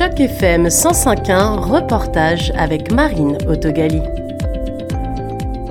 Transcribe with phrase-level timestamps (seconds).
[0.00, 4.00] Choc FM 105.1, reportage avec Marine Autogali.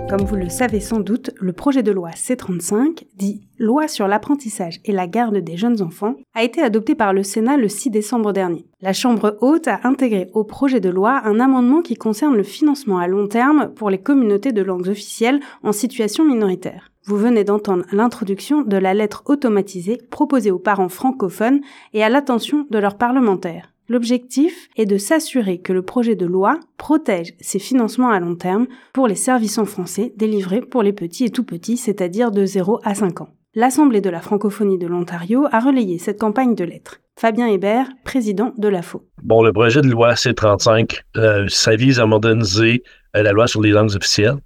[0.08, 4.82] Comme vous le savez sans doute, le projet de loi C35, dit Loi sur l'apprentissage
[4.86, 8.32] et la garde des jeunes enfants, a été adopté par le Sénat le 6 décembre
[8.32, 8.68] dernier.
[8.82, 13.00] La Chambre haute a intégré au projet de loi un amendement qui concerne le financement
[13.00, 16.92] à long terme pour les communautés de langues officielles en situation minoritaire.
[17.06, 21.62] Vous venez d'entendre l'introduction de la lettre automatisée proposée aux parents francophones
[21.94, 23.74] et à l'attention de leurs parlementaires.
[23.90, 28.68] L'objectif est de s'assurer que le projet de loi protège ses financements à long terme
[28.94, 32.82] pour les services en français délivrés pour les petits et tout petits, c'est-à-dire de 0
[32.84, 33.30] à 5 ans.
[33.56, 37.02] L'Assemblée de la francophonie de l'Ontario a relayé cette campagne de lettres.
[37.20, 39.04] Fabien Hébert, président de l'AFO.
[39.24, 42.84] Bon, le projet de loi C-35, euh, ça vise à moderniser
[43.18, 44.38] euh, la loi sur les langues officielles.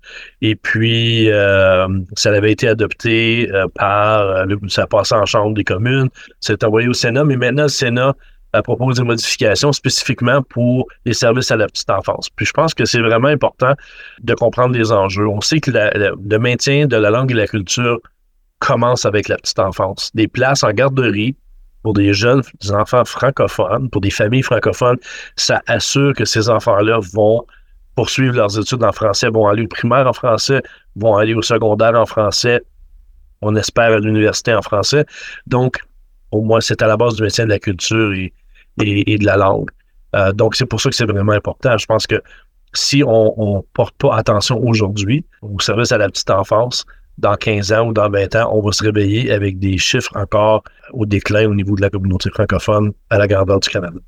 [0.41, 1.85] Et puis, euh,
[2.15, 6.07] ça avait été adopté par, ça a passé en Chambre des communes,
[6.39, 8.15] c'est envoyé au Sénat, mais maintenant, le Sénat
[8.61, 12.29] propose des modifications spécifiquement pour les services à la petite enfance.
[12.29, 13.73] Puis je pense que c'est vraiment important
[14.21, 15.27] de comprendre les enjeux.
[15.27, 17.99] On sait que le maintien de la langue et la culture
[18.59, 20.11] commence avec la petite enfance.
[20.13, 21.35] Des places en garderie
[21.81, 24.97] pour des jeunes, des enfants francophones, pour des familles francophones,
[25.35, 27.45] ça assure que ces enfants-là vont
[27.95, 30.61] poursuivre leurs études en français, vont aller au primaire en français,
[30.95, 32.61] vont aller au secondaire en français,
[33.41, 35.05] on espère à l'université en français.
[35.45, 35.79] Donc,
[36.31, 38.33] au moins, c'est à la base du maintien de la culture et,
[38.81, 39.69] et, de la langue.
[40.15, 41.77] Euh, donc, c'est pour ça que c'est vraiment important.
[41.77, 42.21] Je pense que
[42.73, 46.85] si on ne porte pas attention aujourd'hui au service à la petite enfance,
[47.17, 50.63] dans 15 ans ou dans 20 ans, on va se réveiller avec des chiffres encore
[50.91, 53.99] au déclin au niveau de la communauté francophone à la grandeur du Canada.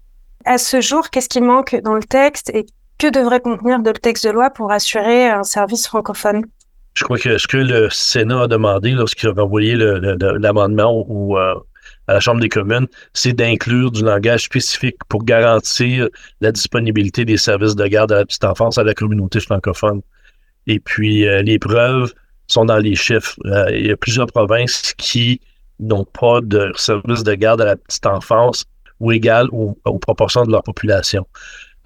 [0.45, 2.66] À ce jour, qu'est-ce qui manque dans le texte et
[2.97, 6.45] que devrait contenir le texte de loi pour assurer un service francophone?
[6.93, 11.55] Je crois que ce que le Sénat a demandé lorsqu'il a envoyé l'amendement ou euh,
[12.08, 16.08] à la Chambre des communes, c'est d'inclure du langage spécifique pour garantir
[16.42, 20.02] la disponibilité des services de garde à la petite enfance à la communauté francophone.
[20.67, 22.14] Et puis, euh, les preuves
[22.48, 23.36] sont dans les chiffres.
[23.45, 25.42] Euh, il y a plusieurs provinces qui
[25.80, 28.65] n'ont pas de services de garde à la petite enfance
[28.99, 31.27] ou égal aux, proportions de leur population.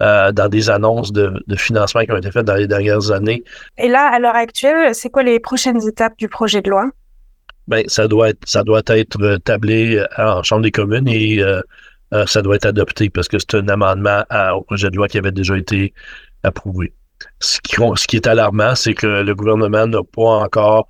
[0.02, 3.44] Euh, dans des annonces de, financement qui ont été faites dans les dernières années.
[3.76, 6.90] Et là, à l'heure actuelle, c'est quoi les prochaines étapes du projet de loi?
[7.68, 11.42] Ben, ça doit être, ça doit être euh, tablé euh, en Chambre des communes et
[11.42, 11.60] euh,
[12.26, 15.30] ça doit être adopté parce que c'est un amendement au projet de loi qui avait
[15.30, 15.94] déjà été
[16.42, 16.92] approuvé.
[17.38, 20.88] Ce qui, ce qui est alarmant, c'est que le gouvernement n'a pas encore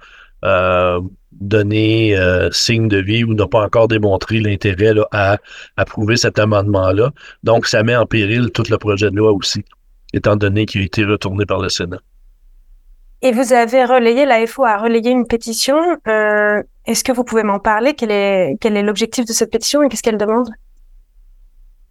[1.33, 2.17] donné
[2.53, 5.37] signe de vie ou n'a pas encore démontré l'intérêt à
[5.77, 7.13] approuver cet amendement-là.
[7.43, 9.63] Donc, ça met en péril tout le projet de loi aussi,
[10.15, 12.01] étant donné qu'il a été retourné par le Sénat.
[13.23, 15.77] Et vous avez relayé, l'AFO a relayé une pétition.
[16.09, 17.95] Euh, est-ce que vous pouvez m'en parler?
[17.95, 20.49] Quel est, quel est l'objectif de cette pétition et qu'est-ce qu'elle demande?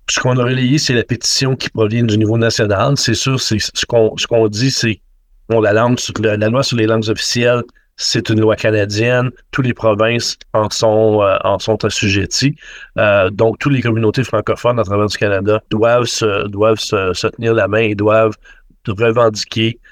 [0.09, 2.97] Ce qu'on a relayé, c'est la pétition qui provient du niveau national.
[2.97, 5.01] C'est sûr, ce qu'on ce qu'on dit, c'est
[5.49, 7.61] bon, la la, loi sur les langues officielles,
[7.95, 9.29] c'est une loi canadienne.
[9.51, 12.55] Toutes les provinces en sont euh, en sont assujetties.
[12.97, 17.53] Euh, donc, toutes les communautés francophones à travers du Canada doivent se doivent se, tenir
[17.53, 18.35] la main et doivent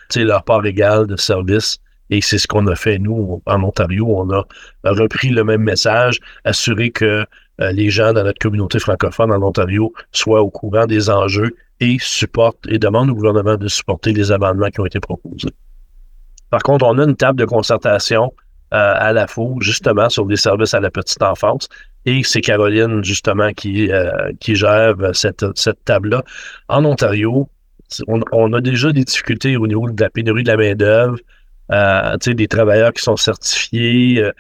[0.10, 1.80] revendiquer leur part égale de service.
[2.10, 4.08] Et c'est ce qu'on a fait, nous, en Ontario.
[4.10, 4.46] On a
[4.86, 7.26] repris le même message, assurer que
[7.60, 11.98] euh, les gens dans notre communauté francophone en Ontario soient au courant des enjeux et
[12.00, 15.50] supportent et demandent au gouvernement de supporter les amendements qui ont été proposés.
[16.50, 18.32] Par contre, on a une table de concertation
[18.74, 21.68] euh, à la FO, justement, sur les services à la petite enfance.
[22.06, 26.24] Et c'est Caroline, justement, qui, euh, qui gère cette, cette table-là.
[26.70, 27.50] En Ontario,
[28.08, 31.18] on, a déjà des difficultés au niveau de la pénurie de la main-d'œuvre,
[31.72, 34.32] euh, des travailleurs qui sont certifiés, euh,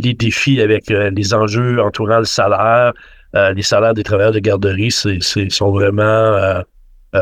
[0.00, 2.92] des défis avec euh, les enjeux entourant le salaire.
[3.34, 6.62] Euh, les salaires des travailleurs de garderie c'est, sont vraiment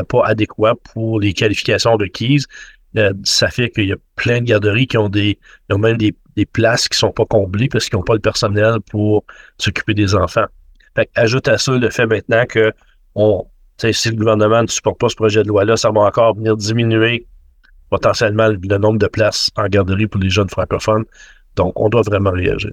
[0.09, 2.47] pas adéquats pour les qualifications requises.
[3.23, 6.15] ça fait qu'il y a plein de garderies qui ont des, même des,
[6.51, 9.23] places qui sont pas comblées parce qu'ils n'ont pas le personnel pour
[9.59, 10.45] s'occuper des enfants.
[11.15, 12.71] ajoute à ça le fait maintenant que
[13.15, 13.45] on,
[13.77, 17.27] si le gouvernement ne supporte pas ce projet de loi-là, ça va encore venir diminuer
[17.89, 21.05] potentiellement le nombre de places en garderie pour les jeunes francophones.
[21.55, 22.71] Donc, on doit vraiment réagir.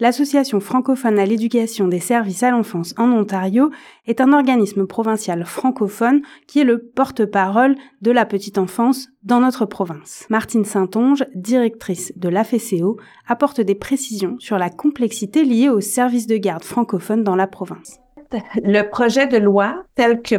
[0.00, 3.70] L'Association francophone à l'éducation des services à l'enfance en Ontario
[4.06, 9.66] est un organisme provincial francophone qui est le porte-parole de la petite enfance dans notre
[9.66, 10.26] province.
[10.28, 12.98] Martine Saint-Onge, directrice de l'AFCO,
[13.28, 18.01] apporte des précisions sur la complexité liée aux services de garde francophones dans la province.
[18.56, 20.36] Le projet de loi tel que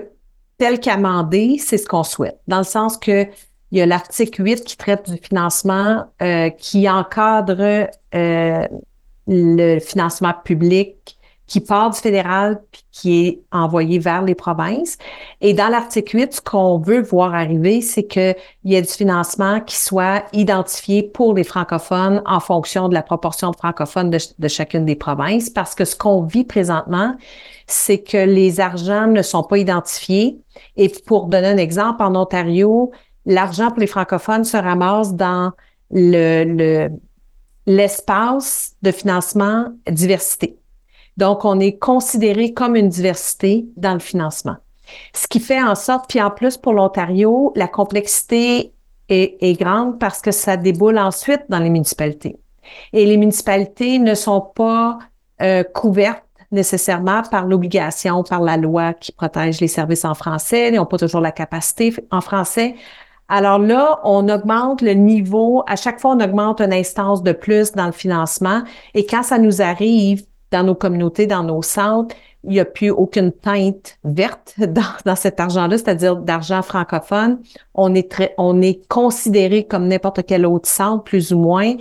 [0.57, 3.27] tel qu'amendé, c'est ce qu'on souhaite, dans le sens que
[3.71, 8.67] il y a l'article 8 qui traite du financement, euh, qui encadre euh,
[9.27, 14.97] le financement public qui part du fédéral puis qui est envoyé vers les provinces.
[15.41, 19.59] Et dans l'article 8, ce qu'on veut voir arriver, c'est qu'il y ait du financement
[19.59, 24.47] qui soit identifié pour les francophones en fonction de la proportion de francophones de, de
[24.47, 27.15] chacune des provinces, parce que ce qu'on vit présentement,
[27.67, 30.39] c'est que les argents ne sont pas identifiés.
[30.77, 32.91] Et pour donner un exemple, en Ontario,
[33.25, 35.51] l'argent pour les francophones se ramasse dans
[35.91, 36.89] le,
[37.65, 40.57] l'espace de financement diversité.
[41.17, 44.55] Donc, on est considéré comme une diversité dans le financement.
[45.13, 48.73] Ce qui fait en sorte, puis en plus pour l'Ontario, la complexité
[49.09, 52.37] est, grande parce que ça déboule ensuite dans les municipalités.
[52.93, 54.97] Et les municipalités ne sont pas
[55.41, 60.69] euh, couvertes nécessairement par l'obligation, par la loi qui protège les services en français.
[60.69, 62.75] Ils n'ont pas toujours la capacité en français.
[63.27, 67.71] Alors là, on augmente le niveau, à chaque fois, on augmente une instance de plus
[67.71, 68.61] dans le financement.
[68.93, 72.89] Et quand ça nous arrive dans nos communautés, dans nos centres, il n'y a plus
[72.89, 74.53] aucune teinte verte
[75.05, 77.39] dans, cet argent-là, c'est-à-dire d'argent francophone.
[77.73, 81.73] On est très, on est considéré comme n'importe quel autre centre, plus ou moins.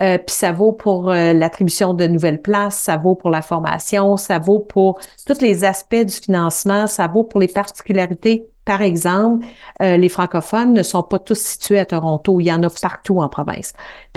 [0.00, 4.16] Euh, puis ça vaut pour euh, l'attribution de nouvelles places, ça vaut pour la formation,
[4.16, 9.44] ça vaut pour tous les aspects du financement, ça vaut pour les particularités par exemple,
[9.82, 13.20] euh, les francophones ne sont pas tous situés à Toronto, il y en a partout
[13.20, 13.74] en province.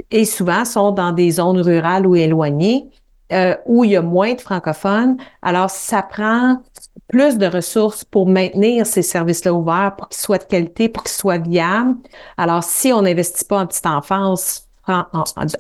[0.10, 2.88] Et souvent sont dans des zones rurales ou éloignées
[3.32, 5.18] euh, où il y a moins de francophones.
[5.42, 6.62] Alors, ça prend
[7.08, 11.16] plus de ressources pour maintenir ces services-là ouverts, pour qu'ils soient de qualité, pour qu'ils
[11.16, 11.96] soient viables.
[12.38, 15.04] Alors, si on n'investit pas en petite enfance en,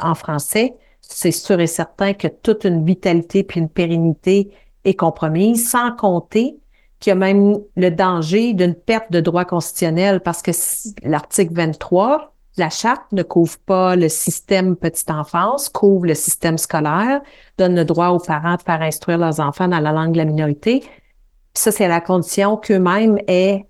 [0.01, 4.51] en français, c'est sûr et certain que toute une vitalité puis une pérennité
[4.85, 6.57] est compromise, sans compter
[6.99, 10.51] qu'il y a même le danger d'une perte de droit constitutionnel parce que
[11.03, 17.21] l'article 23, la charte ne couvre pas le système petite enfance, couvre le système scolaire,
[17.57, 20.25] donne le droit aux parents de faire instruire leurs enfants dans la langue de la
[20.25, 20.83] minorité.
[21.53, 23.67] Ça, c'est la condition qu'eux-mêmes aient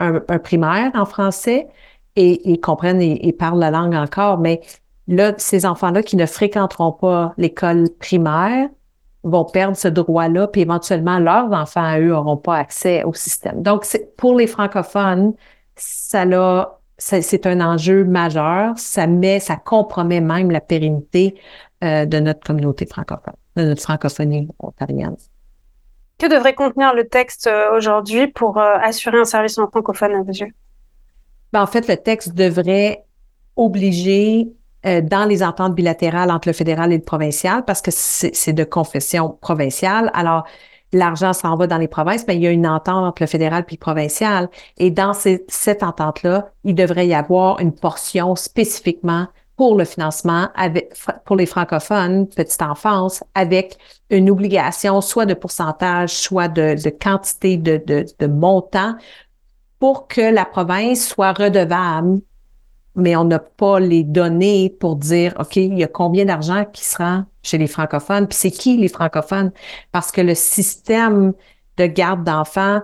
[0.00, 1.68] un, primaire en français
[2.16, 4.38] et, ils comprennent et, parlent la langue encore.
[4.38, 4.60] Mais
[5.08, 8.68] là, ces enfants-là qui ne fréquenteront pas l'école primaire
[9.22, 13.62] vont perdre ce droit-là, puis éventuellement leurs enfants à eux n'auront pas accès au système.
[13.62, 13.84] Donc,
[14.16, 15.34] pour les francophones,
[15.74, 18.78] ça l'a, c'est un enjeu majeur.
[18.78, 21.34] Ça met, ça compromet même la pérennité
[21.84, 25.16] euh, de notre communauté francophone, de notre francophonie ontarienne.
[26.18, 30.22] Que devrait contenir le texte euh, aujourd'hui pour euh, assurer un service en francophone à
[30.22, 30.52] vos yeux?
[31.52, 33.04] Ben, en fait, le texte devrait
[33.56, 34.48] obliger
[34.86, 38.64] euh, dans les ententes bilatérales entre le fédéral et le provincial parce que c'est de
[38.64, 40.10] confession provinciale.
[40.14, 40.46] Alors,
[40.92, 43.64] l'argent s'en va dans les provinces, mais il y a une entente entre le fédéral
[43.64, 44.48] puis le provincial.
[44.78, 50.92] Et dans cette entente-là, il devrait y avoir une portion spécifiquement pour le financement avec,
[51.24, 53.78] pour les francophones, petite enfance, avec
[54.10, 58.96] une obligation soit de pourcentage, soit de, quantité de montant
[59.78, 62.20] pour que la province soit redevable
[62.96, 66.84] mais on n'a pas les données pour dire, OK, il y a combien d'argent qui
[66.84, 69.52] sera chez les francophones, puis c'est qui les francophones?
[69.92, 71.32] Parce que le système
[71.76, 72.80] de garde d'enfants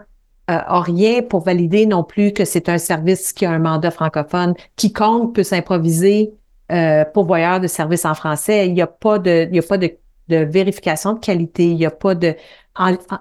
[0.51, 3.91] euh, a rien pour valider non plus que c'est un service qui a un mandat
[3.91, 4.55] francophone.
[4.77, 6.35] Quiconque peut s'improviser
[6.71, 8.67] euh, pourvoyeur de services en français.
[8.67, 9.97] Il n'y a pas de, il y a pas de,
[10.29, 11.67] vérification de qualité.
[11.67, 12.35] Il n'y a pas de,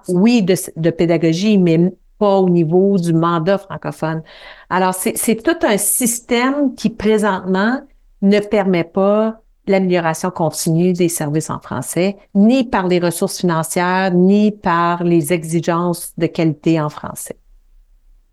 [0.08, 1.92] oui, de, de pédagogie, mais
[2.28, 4.22] au niveau du mandat francophone.
[4.70, 7.80] Alors, c'est tout un système qui présentement
[8.22, 14.50] ne permet pas l'amélioration continue des services en français, ni par les ressources financières, ni
[14.50, 17.36] par les exigences de qualité en français.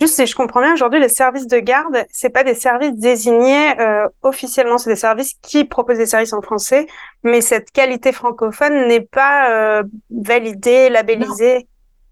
[0.01, 3.77] Juste si je comprends bien, aujourd'hui, les services de garde, c'est pas des services désignés
[3.81, 6.87] euh, officiellement, c'est des services qui proposent des services en français,
[7.23, 11.67] mais cette qualité francophone n'est pas euh, validée, labellisée?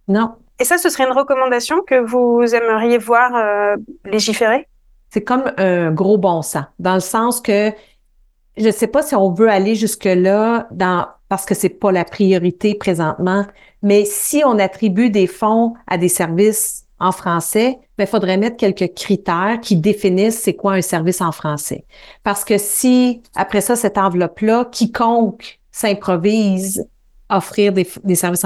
[0.07, 0.35] non.
[0.59, 4.67] Et ça, ce serait une recommandation que vous aimeriez voir euh, légiférer?
[5.09, 7.71] C'est comme un gros bon sens, dans le sens que
[8.57, 12.05] je ne sais pas si on veut aller jusque-là dans parce que c'est pas la
[12.05, 13.45] priorité présentement,
[13.81, 18.57] mais si on attribue des fonds à des services en français, il ben, faudrait mettre
[18.57, 21.85] quelques critères qui définissent c'est quoi un service en français.
[22.23, 26.87] Parce que si, après ça, cette enveloppe-là, quiconque s'improvise
[27.29, 28.45] offrir des, des services.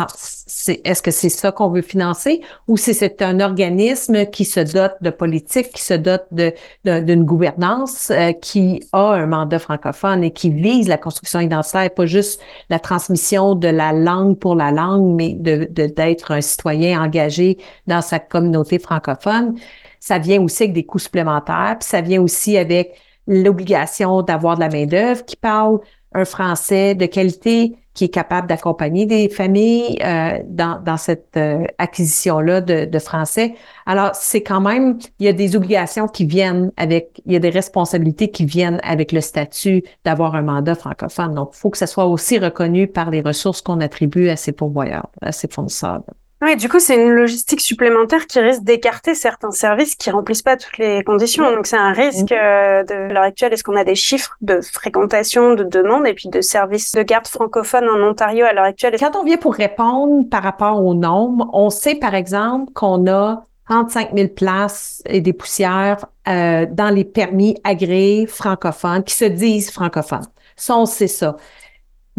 [0.84, 4.96] Est-ce que c'est ça qu'on veut financer ou si c'est un organisme qui se dote
[5.02, 10.50] de politique, qui se dote d'une gouvernance, euh, qui a un mandat francophone et qui
[10.50, 15.34] vise la construction identitaire, pas juste la transmission de la langue pour la langue, mais
[15.34, 17.58] de, d'être un citoyen engagé
[17.88, 19.56] dans sa communauté francophone.
[20.00, 24.62] Ça vient aussi avec des coûts supplémentaires, puis ça vient aussi avec l'obligation d'avoir de
[24.62, 25.80] la main-d'œuvre qui parle
[26.14, 31.66] un français de qualité qui est capable d'accompagner des familles euh, dans, dans cette euh,
[31.78, 33.56] acquisition-là de, de, français.
[33.86, 37.40] Alors, c'est quand même, il y a des obligations qui viennent avec, il y a
[37.40, 41.36] des responsabilités qui viennent avec le statut d'avoir un mandat francophone.
[41.36, 44.54] Donc, il faut que ça soit aussi reconnu par les ressources qu'on attribue à ces
[44.54, 46.02] pourvoyeurs, à ces fournisseurs.
[46.44, 50.58] Oui, du coup, c'est une logistique supplémentaire qui risque d'écarter certains services qui remplissent pas
[50.58, 51.52] toutes les conditions.
[51.52, 53.54] Donc, c'est un risque euh, de l'heure actuelle.
[53.54, 57.28] Est-ce qu'on a des chiffres de fréquentation, de demande et puis de services de garde
[57.28, 58.96] francophone en Ontario à l'heure actuelle?
[59.00, 63.46] Quand on vient pour répondre par rapport au nombre, on sait, par exemple, qu'on a
[63.70, 69.70] 35 000 places et des poussières euh, dans les permis agréés francophones qui se disent
[69.70, 70.26] francophones.
[70.56, 71.38] Ça, on sait ça.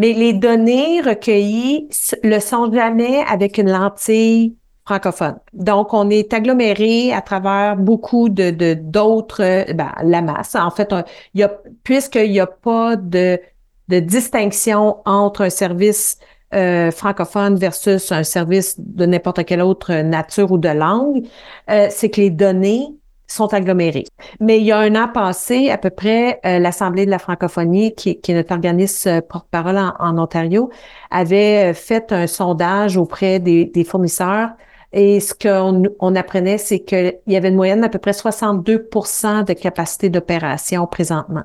[0.02, 1.88] Mais les données recueillies
[2.24, 5.36] le sont jamais avec une lentille francophone.
[5.52, 10.56] Donc, on est aggloméré à travers beaucoup de d'autres, ben, la masse.
[10.56, 10.92] En fait,
[11.84, 13.38] puisqu'il n'y a pas de,
[13.86, 16.18] de distinction entre un service
[16.52, 21.28] euh, francophone versus un service de n'importe quelle autre nature ou de langue,
[21.70, 22.88] euh, c'est que les données
[23.32, 24.04] sont agglomérés.
[24.40, 27.94] Mais il y a un an passé, à peu près, euh, l'Assemblée de la francophonie,
[27.94, 30.70] qui, est notre organisme euh, porte-parole en, Ontario,
[31.10, 34.50] avait euh, fait un sondage auprès des, fournisseurs
[34.92, 39.44] et ce qu'on on apprenait, c'est qu'il y avait une moyenne d'à peu près 62%
[39.44, 41.42] de capacité d'opération présentement.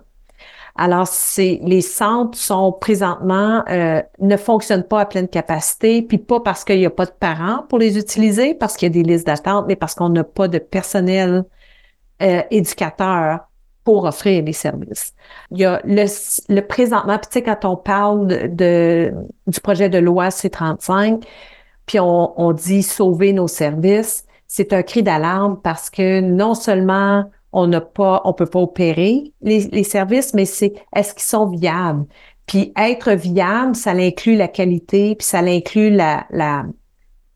[0.75, 6.63] Alors, c'est les centres sont présentement ne fonctionnent pas à pleine capacité, puis pas parce
[6.63, 9.25] qu'il n'y a pas de parents pour les utiliser, parce qu'il y a des listes
[9.25, 11.45] d'attente, mais parce qu'on n'a pas de personnel
[12.21, 13.47] euh, éducateurs
[13.83, 15.13] pour offrir les services.
[15.51, 16.05] Il y a le,
[16.53, 19.13] le présentement, tu sais, quand on parle de,
[19.47, 21.23] du projet de loi C35,
[21.85, 27.29] puis on, on dit sauver nos services, c'est un cri d'alarme parce que non seulement
[27.53, 31.47] on n'a pas, on peut pas opérer les, les services, mais c'est est-ce qu'ils sont
[31.47, 32.05] viables?
[32.45, 36.65] Puis être viable, ça inclut la qualité, puis ça inclut la, la,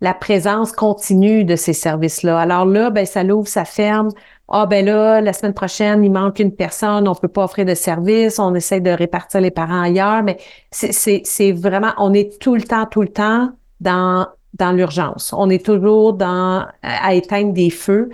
[0.02, 2.40] la présence continue de ces services-là.
[2.40, 4.10] Alors là, ben ça l'ouvre, ça ferme
[4.54, 7.74] ah ben là, la semaine prochaine, il manque une personne, on peut pas offrir de
[7.74, 10.38] service, on essaie de répartir les parents ailleurs, mais
[10.72, 15.34] c'est vraiment, on est tout le temps, tout le temps dans, dans l'urgence.
[15.36, 18.10] On est toujours dans à éteindre des feux.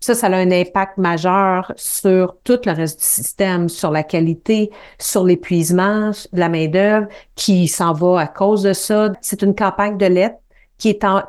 [0.00, 4.70] Ça, ça a un impact majeur sur tout le reste du système, sur la qualité,
[4.98, 9.12] sur l'épuisement de la main-d'œuvre qui s'en va à cause de ça.
[9.20, 10.36] C'est une campagne de lettres
[10.78, 11.22] qui est, en,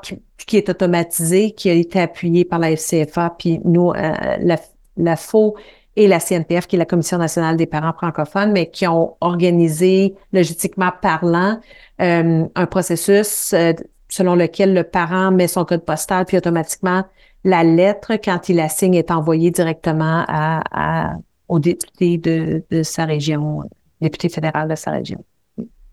[0.45, 4.57] qui, est automatisé, qui a été appuyé par la FCFA, puis nous, euh, la,
[4.97, 5.55] la FO
[5.95, 10.15] et la CNPF, qui est la Commission nationale des parents francophones, mais qui ont organisé,
[10.31, 11.59] logistiquement parlant,
[12.01, 13.73] euh, un processus euh,
[14.09, 17.03] selon lequel le parent met son code postal, puis automatiquement,
[17.43, 21.13] la lettre, quand il la signe, est envoyée directement à, à
[21.47, 23.63] au député de, de sa région,
[24.01, 25.23] député fédéral de sa région.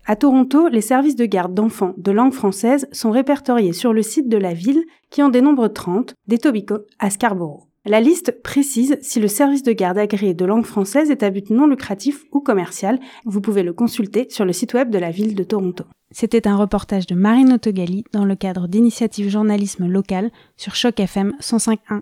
[0.07, 4.29] À Toronto, les services de garde d'enfants de langue française sont répertoriés sur le site
[4.29, 7.63] de la ville qui en dénombre 30, d'Etobicoke à Scarborough.
[7.85, 11.49] La liste précise si le service de garde agréé de langue française est à but
[11.49, 12.99] non lucratif ou commercial.
[13.25, 15.85] Vous pouvez le consulter sur le site web de la ville de Toronto.
[16.11, 21.33] C'était un reportage de Marine Autogali dans le cadre d'initiatives journalisme local sur Choc FM
[21.41, 22.01] 105.1.